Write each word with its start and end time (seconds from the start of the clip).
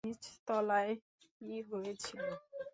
নিচতলায় 0.03 0.93
কী 1.31 1.51
হয়েছিল? 1.69 2.19